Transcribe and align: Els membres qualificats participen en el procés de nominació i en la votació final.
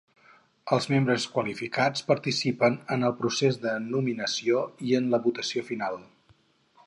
Els 0.77 0.87
membres 0.93 1.25
qualificats 1.33 2.05
participen 2.07 2.79
en 2.97 3.07
el 3.09 3.13
procés 3.21 3.61
de 3.67 3.75
nominació 3.91 4.63
i 4.91 4.97
en 5.01 5.11
la 5.15 5.19
votació 5.27 5.69
final. 5.73 6.01